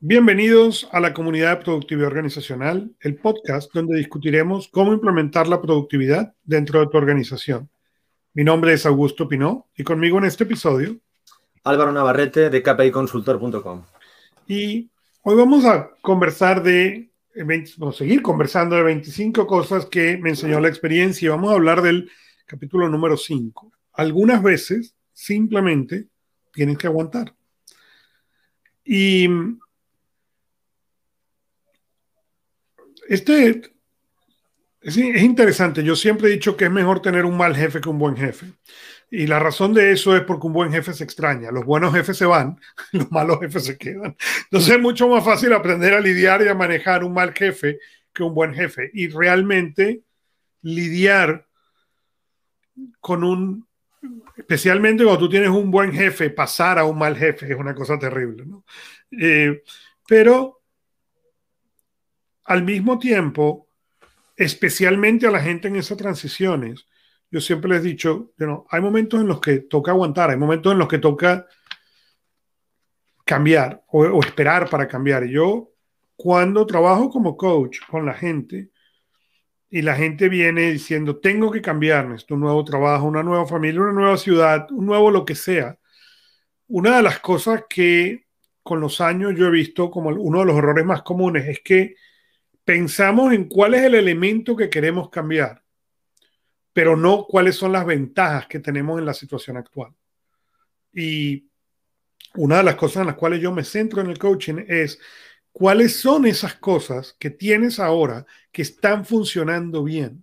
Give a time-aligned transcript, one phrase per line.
[0.00, 6.36] Bienvenidos a la comunidad de productividad organizacional, el podcast donde discutiremos cómo implementar la productividad
[6.44, 7.68] dentro de tu organización.
[8.32, 11.00] Mi nombre es Augusto Pinó y conmigo en este episodio
[11.64, 13.82] Álvaro Navarrete de kpiconsultor.com.
[14.46, 14.88] Y
[15.22, 17.10] hoy vamos a conversar de,
[17.76, 21.54] vamos a seguir conversando de 25 cosas que me enseñó la experiencia y vamos a
[21.54, 22.08] hablar del
[22.46, 23.72] capítulo número 5.
[23.94, 26.06] Algunas veces simplemente
[26.52, 27.34] tienes que aguantar.
[28.84, 29.28] Y
[33.08, 33.62] Este
[34.82, 35.82] es, interesante.
[35.82, 38.52] Yo siempre he dicho que es mejor tener un mal jefe que un buen jefe.
[39.10, 41.50] Y la razón de eso es porque un buen jefe se extraña.
[41.50, 42.60] Los buenos jefes se van,
[42.92, 44.14] los malos jefes se quedan.
[44.44, 47.78] Entonces es mucho más fácil aprender a lidiar y a manejar un mal jefe
[48.12, 48.90] que un buen jefe.
[48.92, 50.02] Y realmente
[50.60, 51.46] lidiar
[53.00, 53.66] con un,
[54.36, 57.98] especialmente cuando tú tienes un buen jefe, pasar a un mal jefe es una cosa
[57.98, 58.44] terrible.
[58.44, 58.64] ¿no?
[59.18, 59.62] Eh,
[60.06, 60.57] pero
[62.48, 63.68] al mismo tiempo,
[64.34, 66.86] especialmente a la gente en esas transiciones,
[67.30, 68.32] yo siempre les he dicho,
[68.70, 71.46] hay momentos en los que toca aguantar, hay momentos en los que toca
[73.22, 75.26] cambiar o, esperar para cambiar.
[75.26, 75.72] Yo,
[76.16, 78.70] cuando trabajo como coach con la gente
[79.68, 83.82] y la gente viene diciendo, tengo que cambiar, necesito un nuevo trabajo, una nueva familia,
[83.82, 85.78] una nueva ciudad, un nuevo lo que sea,
[86.68, 88.24] una de las cosas que
[88.62, 91.94] con los años yo he visto como uno de los errores más comunes es que
[92.68, 95.64] pensamos en cuál es el elemento que queremos cambiar,
[96.74, 99.94] pero no cuáles son las ventajas que tenemos en la situación actual.
[100.92, 101.48] Y
[102.34, 105.00] una de las cosas en las cuales yo me centro en el coaching es
[105.50, 110.22] cuáles son esas cosas que tienes ahora que están funcionando bien.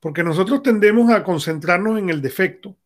[0.00, 2.76] Porque nosotros tendemos a concentrarnos en el defecto,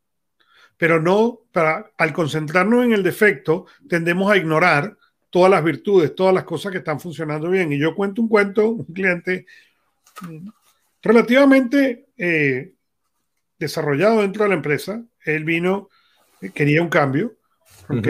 [0.77, 4.99] pero no, para, al concentrarnos en el defecto, tendemos a ignorar
[5.31, 7.73] todas las virtudes, todas las cosas que están funcionando bien.
[7.73, 9.47] Y yo cuento un cuento, un cliente
[10.23, 10.49] mm,
[11.03, 12.73] relativamente eh,
[13.59, 15.89] desarrollado dentro de la empresa, él vino,
[16.41, 17.37] eh, quería un cambio,
[17.89, 18.09] ¿ok?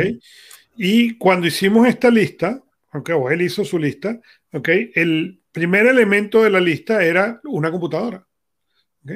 [0.76, 2.62] Y cuando hicimos esta lista,
[2.92, 3.10] ¿ok?
[3.16, 4.20] O él hizo su lista,
[4.52, 4.68] ¿ok?
[4.94, 8.26] El primer elemento de la lista era una computadora,
[9.04, 9.12] ¿ok?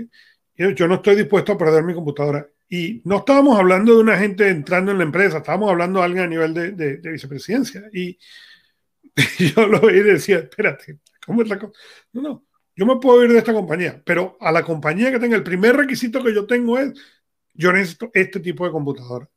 [0.74, 2.46] Yo no estoy dispuesto a perder mi computadora.
[2.74, 6.24] Y no estábamos hablando de una gente entrando en la empresa, estábamos hablando de alguien
[6.24, 7.82] a nivel de, vicepresidencia.
[7.92, 8.18] Y,
[9.54, 11.78] yo lo veía y decía, espérate, ¿cómo es la cosa?
[12.14, 15.36] No, no, yo me puedo ir de esta compañía, pero a la compañía que tenga,
[15.36, 16.94] el primer requisito que yo tengo es,
[17.52, 19.28] yo necesito este tipo de computadora.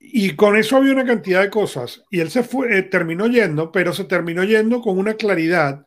[0.00, 2.02] Y con eso había una cantidad de cosas.
[2.10, 5.86] Y él se fue, eh, terminó yendo, pero se terminó yendo con una claridad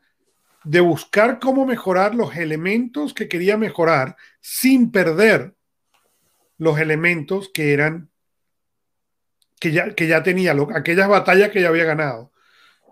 [0.63, 5.55] de buscar cómo mejorar los elementos que quería mejorar sin perder
[6.57, 8.09] los elementos que eran
[9.59, 12.31] que ya, que ya tenía, aquellas batallas que ya había ganado.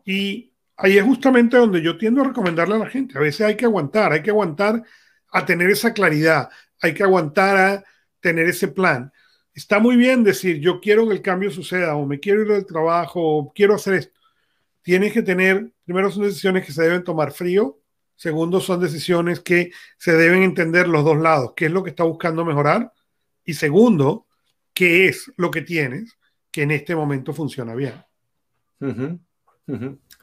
[0.06, 3.18] Y ahí es justamente donde yo tiendo a recomendarle a la gente.
[3.18, 4.84] A veces hay que aguantar, hay que aguantar
[5.32, 6.50] a tener esa claridad,
[6.82, 7.84] hay que aguantar a
[8.20, 9.12] tener ese plan.
[9.54, 12.66] Está muy bien decir, yo quiero que el cambio suceda, o me quiero ir del
[12.66, 14.18] trabajo, o quiero hacer esto
[14.88, 17.80] tienes que tener, primero son decisiones que se deben tomar frío,
[18.14, 22.04] segundo son decisiones que se deben entender los dos lados, qué es lo que está
[22.04, 22.92] buscando mejorar
[23.46, 24.28] y segundo,
[24.74, 26.18] qué es lo que tienes
[26.52, 27.94] que en este momento funciona bien.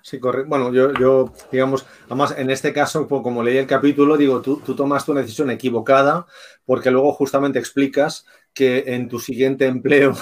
[0.02, 0.50] Sí, correcto.
[0.50, 5.06] Bueno, yo, digamos, además en este caso, como leí el capítulo, digo, tú, tú tomas
[5.06, 6.26] tu decisión equivocada
[6.66, 10.14] porque luego justamente explicas que en tu siguiente empleo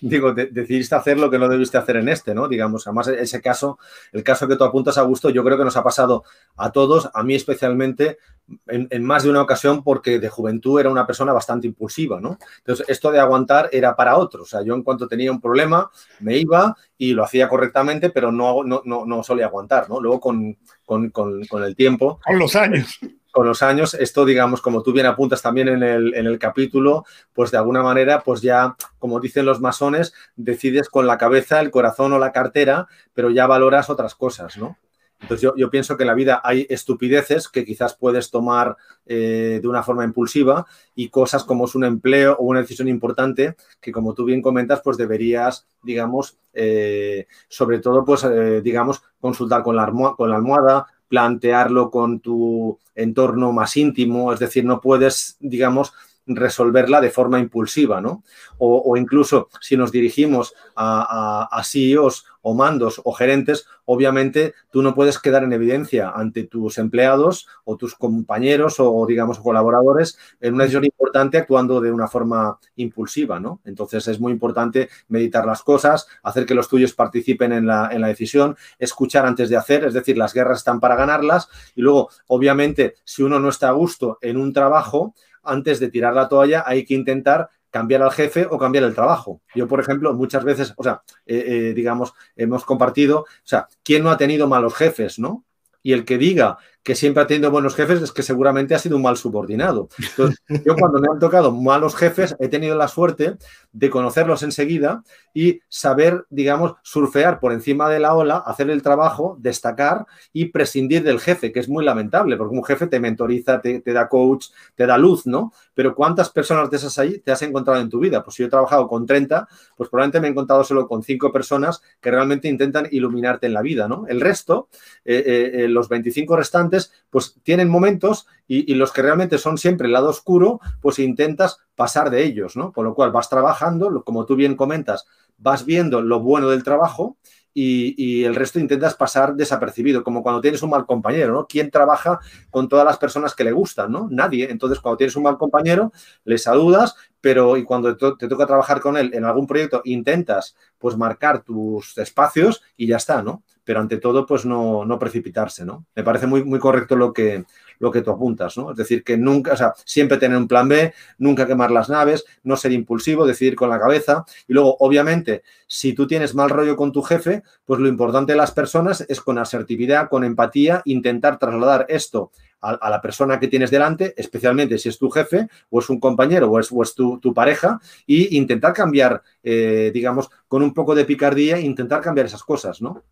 [0.00, 2.48] digo, decidiste hacer lo que no debiste hacer en este, ¿no?
[2.48, 3.78] Digamos, además ese caso,
[4.12, 6.24] el caso que tú apuntas a gusto, yo creo que nos ha pasado
[6.56, 8.18] a todos, a mí especialmente,
[8.66, 12.38] en, más de una ocasión, porque de juventud era una persona bastante impulsiva, ¿no?
[12.58, 14.42] Entonces, esto de aguantar era para otros.
[14.42, 15.90] O sea, yo en cuanto tenía un problema,
[16.20, 20.00] me iba y lo hacía correctamente, pero no, no, no, no solía aguantar, ¿no?
[20.00, 22.20] Luego con, con, con, con el tiempo.
[22.24, 22.98] Con los años
[23.32, 27.04] con los años, esto, digamos, como tú bien apuntas también en el, en el, capítulo,
[27.32, 31.70] pues de alguna manera, pues ya, como dicen los masones, decides con la cabeza, el
[31.70, 34.76] corazón o la cartera, pero ya valoras otras cosas, ¿no?
[35.20, 39.68] Entonces yo, pienso que en la vida hay estupideces que quizás puedes tomar eh, de
[39.68, 40.64] una forma impulsiva
[40.94, 44.80] y cosas como es un empleo o una decisión importante que como tú bien comentas,
[44.82, 50.86] pues deberías, digamos, eh, sobre todo, pues, eh, digamos, consultar con la, con la almohada,
[51.08, 55.92] plantearlo con tu entorno más íntimo, es decir, no puedes, digamos,
[56.26, 58.22] resolverla de forma impulsiva, ¿no?
[58.58, 64.94] O, incluso si nos dirigimos a, a, CEOs o mandos o gerentes, obviamente tú no
[64.94, 70.64] puedes quedar en evidencia ante tus empleados o tus compañeros o, digamos, colaboradores en una
[70.64, 73.60] decisión importante actuando de una forma impulsiva, ¿no?
[73.64, 78.00] Entonces es muy importante meditar las cosas, hacer que los tuyos participen en la, en
[78.00, 82.10] la decisión, escuchar antes de hacer, es decir, las guerras están para ganarlas y luego,
[82.26, 86.62] obviamente, si uno no está a gusto en un trabajo, antes de tirar la toalla
[86.66, 89.42] hay que intentar cambiar al jefe o cambiar el trabajo.
[89.54, 94.02] Yo, por ejemplo, muchas veces, o sea, eh, eh, digamos, hemos compartido, o sea, ¿quién
[94.02, 95.44] no ha tenido malos jefes, no?
[95.82, 96.58] Y el que diga
[96.88, 99.90] que siempre ha buenos jefes es que seguramente ha sido un mal subordinado.
[99.98, 103.36] Entonces, yo cuando me han tocado malos jefes he tenido la suerte
[103.72, 105.02] de conocerlos enseguida
[105.34, 111.02] y saber, digamos, surfear por encima de la ola, hacer el trabajo, destacar y prescindir
[111.02, 114.86] del jefe, que es muy lamentable, porque un jefe te mentoriza, te, da coach, te
[114.86, 115.52] da luz, ¿no?
[115.74, 118.24] Pero ¿cuántas personas de esas ahí te has encontrado en tu vida?
[118.24, 119.46] Pues si yo he trabajado con 30,
[119.76, 123.60] pues probablemente me he encontrado solo con 5 personas que realmente intentan iluminarte en la
[123.60, 124.06] vida, ¿no?
[124.08, 124.68] El resto,
[125.04, 126.77] eh, eh, eh, los 25 restantes,
[127.10, 132.10] pues tienen momentos y, los que realmente son siempre el lado oscuro, pues intentas pasar
[132.10, 132.72] de ellos, ¿no?
[132.72, 137.16] Con lo cual vas trabajando, como tú bien comentas, vas viendo lo bueno del trabajo
[137.60, 141.46] y, el resto intentas pasar desapercibido, como cuando tienes un mal compañero, ¿no?
[141.46, 142.20] ¿Quién trabaja
[142.50, 144.06] con todas las personas que le gustan, ¿no?
[144.10, 144.48] Nadie.
[144.50, 145.92] Entonces, cuando tienes un mal compañero,
[146.24, 150.96] le saludas, pero y cuando te, toca trabajar con él en algún proyecto, intentas pues
[150.96, 153.42] marcar tus espacios y ya está, ¿no?
[153.68, 155.84] Pero ante todo, pues no, no precipitarse, ¿no?
[155.94, 157.44] Me parece muy, muy correcto lo que,
[157.80, 158.70] lo que tú apuntas, ¿no?
[158.70, 162.24] Es decir, que nunca, o sea, siempre tener un plan B, nunca quemar las naves,
[162.44, 164.24] no ser impulsivo, decidir con la cabeza.
[164.46, 168.38] Y luego, obviamente, si tú tienes mal rollo con tu jefe, pues lo importante de
[168.38, 172.30] las personas es con asertividad, con empatía, intentar trasladar esto
[172.62, 176.50] a, la persona que tienes delante, especialmente si es tu jefe o es un compañero
[176.50, 182.00] o es, tu, pareja, y intentar cambiar, eh, digamos, con un poco de picardía, intentar
[182.00, 183.04] cambiar esas cosas, ¿no?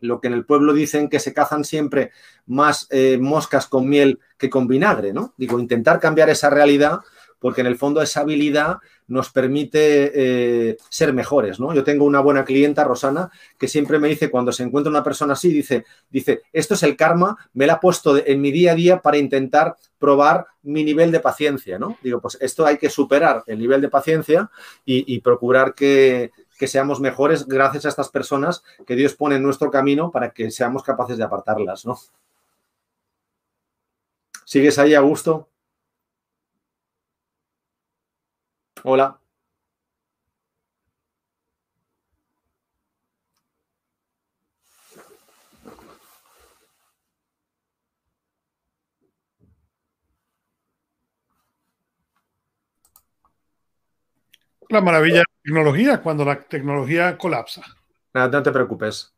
[0.00, 2.10] Lo que en el pueblo dicen que se cazan siempre
[2.46, 5.34] más eh, moscas con miel que con vinagre, ¿no?
[5.36, 7.00] Digo, intentar cambiar esa realidad
[7.40, 11.74] porque en el fondo esa habilidad nos permite eh, ser mejores, ¿no?
[11.74, 15.32] Yo tengo una buena clienta, Rosana, que siempre me dice, cuando se encuentra una persona
[15.32, 18.74] así, dice, dice, esto es el karma, me la ha puesto en mi día a
[18.74, 21.96] día para intentar probar mi nivel de paciencia, ¿no?
[22.02, 24.50] Digo, pues esto hay que superar el nivel de paciencia
[24.84, 26.30] y procurar que,
[26.60, 30.50] que seamos mejores gracias a estas personas que Dios pone en nuestro camino para que
[30.50, 31.98] seamos capaces de apartarlas, ¿no?
[34.44, 35.48] ¿Sigues ahí, a gusto?
[38.84, 39.18] Hola.
[54.68, 57.62] La maravilla tecnología cuando la tecnología colapsa.
[58.14, 59.12] Nada, no te preocupes.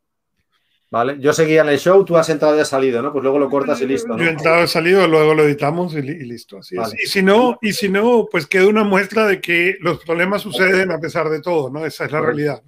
[0.93, 3.11] Vale, yo seguía en el show, tú has entrado y has salido, ¿no?
[3.11, 4.15] Pues luego lo cortas y listo.
[4.15, 6.59] Yo he entrado y salido, luego lo editamos y, listo.
[6.59, 10.43] Así Y si no, y si no, pues queda una muestra de que los problemas
[10.43, 11.83] suceden a pesar de todo, ¿no?
[11.83, 12.61] Esa es la realidad.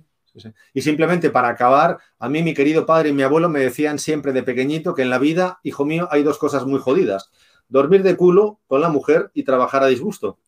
[0.73, 4.33] Y simplemente para acabar, a mí mi querido padre y mi abuelo me decían siempre
[4.33, 7.31] de pequeñito que en la vida, hijo mío, hay dos cosas muy jodidas.
[7.67, 10.39] Dormir de culo con la mujer y trabajar a disgusto.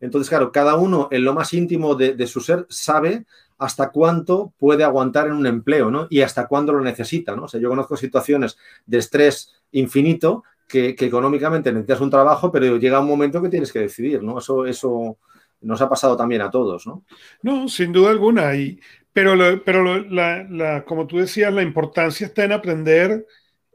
[0.00, 3.24] Entonces, claro, cada uno en lo más íntimo de, su ser sabe
[3.58, 6.06] hasta cuánto puede aguantar en un empleo, ¿no?
[6.10, 7.44] Y hasta cuándo lo necesita, ¿no?
[7.44, 13.00] O sea, yo conozco situaciones de estrés infinito que, económicamente necesitas un trabajo, pero llega
[13.00, 14.38] un momento que tienes que decidir, ¿no?
[14.38, 15.16] Eso, eso
[15.60, 17.04] nos ha pasado también a todos, ¿no?
[17.42, 18.54] No, sin duda alguna.
[18.56, 18.80] Y,
[19.12, 23.26] pero pero la, como tú decías, la importancia está en aprender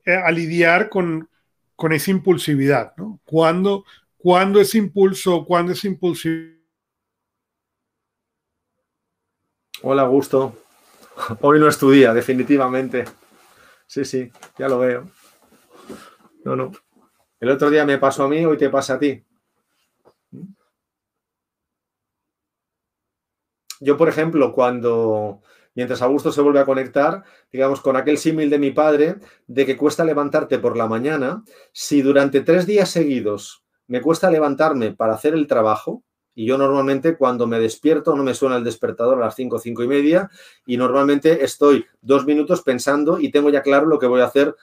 [0.05, 1.29] eh, a lidiar con,
[1.75, 3.19] con esa impulsividad, ¿no?
[3.23, 3.85] Cuando,
[4.21, 5.45] ¿Cuándo es impulso?
[5.45, 6.59] ¿Cuándo es impulsivo?
[9.81, 10.57] Hola, Augusto.
[11.39, 13.05] Hoy no es tu día, definitivamente.
[13.87, 15.09] Sí, sí, ya lo veo.
[16.43, 16.71] No, no.
[17.39, 19.23] El otro día me pasó a mí, hoy te pasa a ti.
[23.79, 25.41] Yo, por ejemplo, cuando,
[25.75, 27.23] mientras Augusto se vuelve a conectar,
[27.53, 29.15] digamos, con aquel símil de mi padre,
[29.47, 33.58] de que cuesta levantarte por la mañana, si durante tres días seguidos
[33.89, 36.03] me cuesta levantarme para hacer el trabajo
[36.35, 39.83] y yo normalmente cuando me despierto no me suena el despertador a las 5, cinco
[39.83, 40.29] y media
[40.65, 44.55] y normalmente estoy dos minutos pensando y tengo ya claro lo que voy a hacer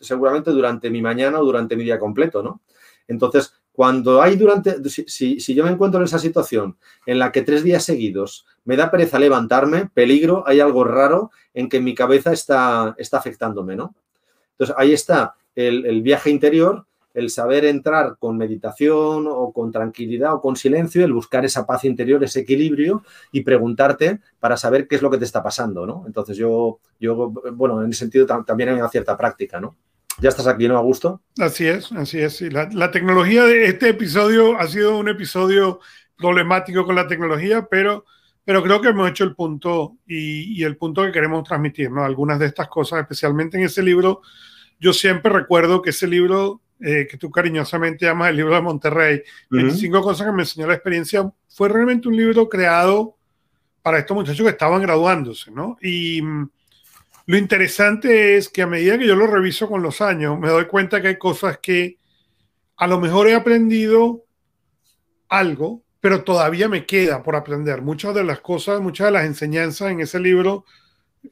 [0.00, 2.60] seguramente durante mi mañana o durante mi día completo, ¿no?
[3.06, 7.42] Entonces, cuando hay durante, si, si, yo me encuentro en esa situación en la que
[7.42, 12.32] tres días seguidos me da pereza levantarme, peligro, hay algo raro en que mi cabeza
[12.32, 13.94] está, está afectándome, ¿no?
[14.52, 20.34] Entonces, ahí está el, el viaje interior el saber entrar con meditación o con tranquilidad
[20.34, 24.96] o con silencio, el buscar esa paz interior, ese equilibrio y preguntarte para saber qué
[24.96, 26.04] es lo que te está pasando, ¿no?
[26.06, 29.76] Entonces yo, yo bueno, en ese sentido también hay una cierta práctica, ¿no?
[30.20, 31.22] Ya estás aquí, ¿no, Augusto?
[31.38, 32.40] Así es, así es.
[32.52, 35.80] La, la tecnología de este episodio ha sido un episodio
[36.16, 38.04] problemático con la tecnología, pero
[38.44, 42.04] pero creo que hemos hecho el punto y, el punto que queremos transmitir, ¿no?
[42.04, 44.22] Algunas de estas cosas, especialmente en ese libro,
[44.80, 49.22] yo siempre recuerdo que ese libro eh, que tú cariñosamente llamas el libro de Monterrey,
[49.50, 53.16] 25 cosas que me enseñó la experiencia, fue realmente un libro creado
[53.82, 55.76] para estos muchachos que estaban graduándose, ¿no?
[55.80, 56.50] Y mm,
[57.26, 60.66] lo interesante es que a medida que yo lo reviso con los años, me doy
[60.66, 61.98] cuenta que hay cosas que
[62.76, 64.24] a lo mejor he aprendido
[65.28, 67.80] algo, pero todavía me queda por aprender.
[67.80, 70.64] Muchas de las cosas, muchas de las enseñanzas en ese libro,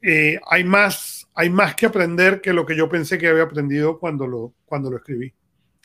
[0.01, 3.99] eh, hay, más, hay más que aprender que lo que yo pensé que había aprendido
[3.99, 5.33] cuando lo, cuando lo escribí.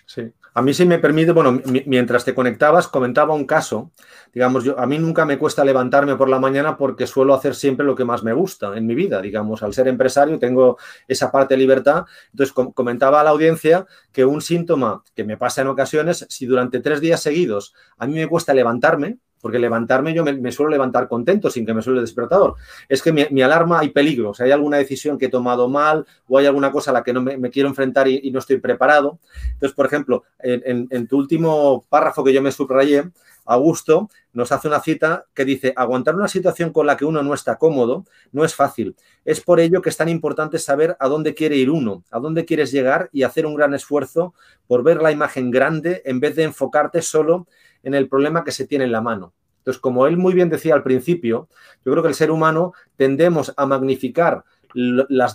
[0.06, 0.32] Sí.
[0.54, 3.90] A mí sí me permite, bueno, mientras te conectabas, comentaba un caso.
[4.32, 7.84] Digamos, yo, a mí nunca me cuesta levantarme por la mañana porque suelo hacer siempre
[7.84, 9.20] lo que más me gusta en mi vida.
[9.20, 12.06] Digamos, al ser empresario tengo esa parte de libertad.
[12.30, 16.80] Entonces, comentaba a la audiencia que un síntoma que me pasa en ocasiones, si durante
[16.80, 21.50] tres días seguidos a mí me cuesta levantarme, porque levantarme yo me, suelo levantar contento
[21.50, 22.56] sin que me suele el despertador.
[22.88, 26.36] Es que mi, alarma hay peligro, si hay alguna decisión que he tomado mal o
[26.36, 29.20] hay alguna cosa a la que no me, quiero enfrentar y, no estoy preparado.
[29.52, 33.04] Entonces, por ejemplo, en, tu último párrafo que yo me subrayé,
[33.44, 37.32] Augusto nos hace una cita que dice, aguantar una situación con la que uno no
[37.32, 38.96] está cómodo no es fácil.
[39.24, 42.44] Es por ello que es tan importante saber a dónde quiere ir uno, a dónde
[42.44, 44.34] quieres llegar y hacer un gran esfuerzo
[44.66, 47.46] por ver la imagen grande en vez de enfocarte solo
[47.86, 49.32] en el problema que se tiene en la mano.
[49.58, 51.48] Entonces, como él muy bien decía al principio,
[51.84, 55.34] yo creo que el ser humano tendemos a magnificar las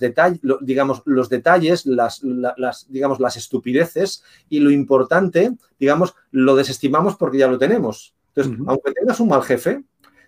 [0.59, 2.21] digamos, los detalles, las,
[2.89, 8.13] digamos, las estupideces y lo importante, digamos, lo desestimamos porque ya lo tenemos.
[8.35, 9.83] Entonces, aunque tengas un mal jefe,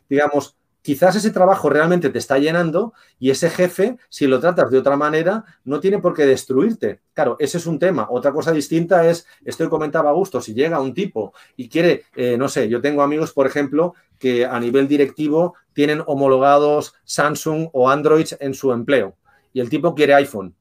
[0.09, 4.77] digamos, quizás ese trabajo realmente te está llenando y ese jefe, si lo tratas de
[4.77, 6.99] otra manera, no tiene por qué destruirte.
[7.13, 8.05] Claro, ese es un tema.
[8.11, 12.37] Otra cosa distinta es, esto comentaba a gusto, si llega un tipo y quiere, eh,
[12.37, 17.89] no sé, yo tengo amigos, por ejemplo, que a nivel directivo tienen homologados Samsung o
[17.89, 19.15] Android en su empleo
[19.53, 20.53] y el tipo quiere iPhone.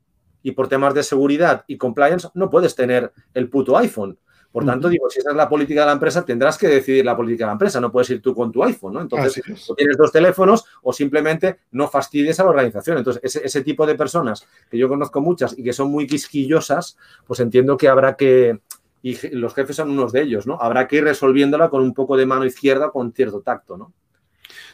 [0.45, 4.19] Y por temas de seguridad y compliance no puedes tener el puto iPhone.
[4.53, 7.17] Por tanto, digo, si esa es la política de la empresa, tendrás que decidir la
[7.17, 9.01] política de la empresa, no puedes ir tú con tu iPhone, ¿no?
[9.01, 12.99] Entonces, o tienes dos teléfonos o simplemente no fastidies a la organización.
[12.99, 17.41] Entonces, ese, tipo de personas, que yo conozco muchas y que son muy quisquillosas, pues
[17.41, 18.61] entiendo que habrá que,
[19.01, 20.59] y los jefes son unos de ellos, ¿no?
[20.61, 23.95] Habrá que ir resolviéndola con un poco de mano izquierda, con cierto tacto, ¿no?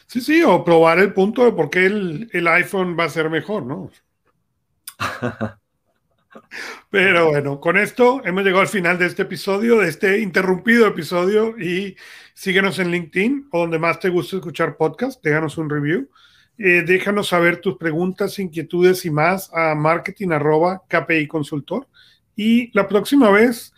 [0.07, 3.29] Sí, sí, o probar el punto de por qué el, el iPhone va a ser
[3.29, 3.89] mejor, ¿no?
[6.89, 11.57] Pero bueno, con esto hemos llegado al final de este episodio, de este interrumpido episodio
[11.59, 11.95] y
[12.33, 16.09] síguenos en LinkedIn o donde más te guste escuchar podcast, déjanos un review.
[16.57, 21.87] Eh, déjanos saber tus preguntas, inquietudes y más a marketing arroba KPI consultor.
[22.35, 23.73] Y la próxima vez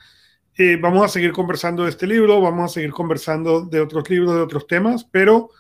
[0.58, 4.36] eh, vamos a seguir conversando de este libro, vamos a seguir conversando de otros libros,
[4.36, 5.52] de otros temas, pero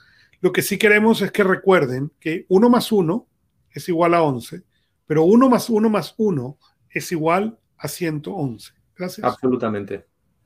[0.41, 3.27] lo que sí queremos es que recuerden que 1 más 1
[3.71, 4.63] es igual a 11,
[5.05, 6.57] pero 1 más 1 más 1
[6.93, 8.73] es igual a 111.
[8.95, 9.25] Gracias.
[9.25, 10.05] Absolutamente.